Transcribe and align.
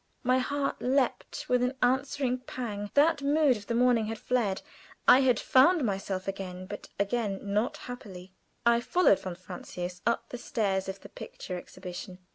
My 0.23 0.39
heart 0.39 0.77
leaped 0.81 1.45
with 1.47 1.61
an 1.61 1.75
answering 1.83 2.39
pang. 2.39 2.89
That 2.95 3.21
mood 3.21 3.55
of 3.55 3.67
the 3.67 3.75
morning 3.75 4.07
had 4.07 4.17
fled. 4.17 4.63
I 5.07 5.19
had 5.19 5.39
"found 5.39 5.83
myself 5.83 6.27
again," 6.27 6.65
but 6.65 6.89
again 6.99 7.37
not 7.43 7.77
"happily." 7.77 8.33
I 8.65 8.81
followed 8.81 9.19
von 9.19 9.35
Francius 9.35 10.01
up 10.07 10.29
the 10.29 10.39
stairs 10.39 10.89
of 10.89 11.01
the 11.01 11.09
picture 11.09 11.55
exhibition. 11.59 12.17